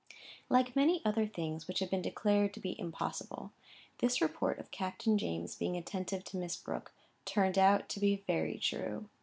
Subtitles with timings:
[0.49, 3.51] Like many other things which have been declared to be impossible,
[3.99, 6.91] this report of Captain James being attentive to Miss Brooke
[7.23, 9.09] turned out to be very true.